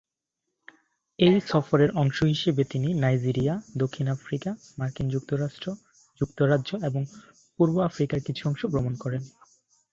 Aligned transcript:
এই 1.19 1.35
সফরের 1.47 1.91
অংশ 1.93 2.17
হিসেবে 2.23 2.61
তিনি 2.63 2.89
নাইজেরিয়া, 2.93 3.53
দক্ষিণ 3.77 4.05
আফ্রিকা, 4.07 4.51
মার্কিন 4.77 5.07
যুক্তরাষ্ট্র, 5.09 5.67
যুক্তরাজ্য 6.21 6.69
এবং 6.85 7.01
পূর্ব 7.59 7.75
আফ্রিকার 7.79 8.19
কিছু 8.19 8.41
অংশ 8.49 8.61
ভ্রমণ 8.65 8.93
করেন। 8.95 9.23